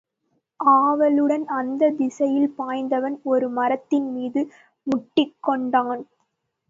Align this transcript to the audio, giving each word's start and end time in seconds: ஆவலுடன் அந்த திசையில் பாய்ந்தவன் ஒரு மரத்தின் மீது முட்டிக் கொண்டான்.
ஆவலுடன் 0.59 1.45
அந்த 1.57 1.89
திசையில் 1.91 2.53
பாய்ந்தவன் 2.57 3.17
ஒரு 3.23 3.49
மரத்தின் 3.49 4.09
மீது 4.13 4.43
முட்டிக் 4.87 5.37
கொண்டான். 5.41 6.03